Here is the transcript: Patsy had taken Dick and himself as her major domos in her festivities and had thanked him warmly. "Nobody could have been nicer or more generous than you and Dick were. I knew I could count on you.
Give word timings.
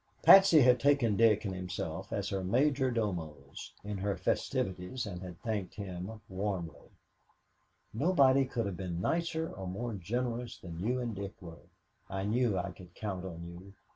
Patsy 0.23 0.61
had 0.61 0.79
taken 0.79 1.15
Dick 1.15 1.45
and 1.45 1.53
himself 1.53 2.11
as 2.11 2.29
her 2.29 2.43
major 2.43 2.89
domos 2.89 3.71
in 3.83 3.99
her 3.99 4.17
festivities 4.17 5.05
and 5.05 5.21
had 5.21 5.39
thanked 5.43 5.75
him 5.75 6.19
warmly. 6.27 6.89
"Nobody 7.93 8.45
could 8.45 8.65
have 8.65 8.77
been 8.77 8.99
nicer 8.99 9.53
or 9.53 9.67
more 9.67 9.93
generous 9.93 10.57
than 10.57 10.79
you 10.79 10.99
and 10.99 11.13
Dick 11.15 11.35
were. 11.39 11.67
I 12.09 12.23
knew 12.23 12.57
I 12.57 12.71
could 12.71 12.95
count 12.95 13.25
on 13.25 13.45
you. 13.45 13.73